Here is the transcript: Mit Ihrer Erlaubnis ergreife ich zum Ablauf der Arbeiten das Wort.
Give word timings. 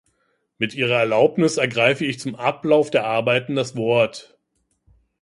Mit 0.57 0.73
Ihrer 0.73 0.95
Erlaubnis 0.97 1.57
ergreife 1.57 2.05
ich 2.07 2.19
zum 2.19 2.33
Ablauf 2.33 2.89
der 2.89 3.05
Arbeiten 3.05 3.53
das 3.53 3.75
Wort. 3.75 4.35